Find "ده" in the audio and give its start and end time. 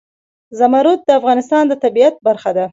2.57-2.65